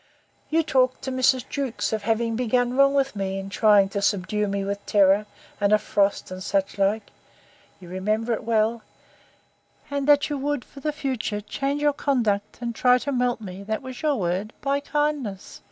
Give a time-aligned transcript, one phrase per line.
[0.49, 1.47] You talked to Mrs.
[1.47, 5.27] Jewkes of having begun wrong with me, in trying to subdue me with terror,
[5.61, 11.39] and of frost, and such like—You remember it well:—And that you would, for the future,
[11.39, 15.59] change your conduct, and try to melt me, that was your word, by kindness.